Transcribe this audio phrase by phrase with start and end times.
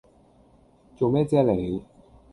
[0.97, 1.83] 做咩啫你